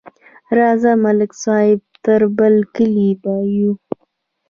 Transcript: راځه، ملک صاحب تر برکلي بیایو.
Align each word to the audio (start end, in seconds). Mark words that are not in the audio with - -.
راځه، 0.57 0.91
ملک 1.05 1.31
صاحب 1.43 1.81
تر 2.05 2.21
برکلي 2.37 3.09
بیایو. 3.21 3.71